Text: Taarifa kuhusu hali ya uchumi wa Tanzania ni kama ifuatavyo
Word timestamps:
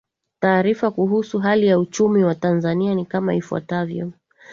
Taarifa 0.39 0.91
kuhusu 0.91 1.39
hali 1.39 1.67
ya 1.67 1.79
uchumi 1.79 2.23
wa 2.23 2.35
Tanzania 2.35 2.95
ni 2.95 3.05
kama 3.05 3.35
ifuatavyo 3.35 4.11